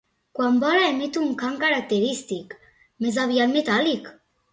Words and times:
Quan 0.37 0.55
vola 0.61 0.85
emet 0.85 1.19
un 1.23 1.27
cant 1.41 1.59
característic, 1.63 2.57
més 3.05 3.21
aviat 3.25 3.53
metàl·lic. 3.59 4.09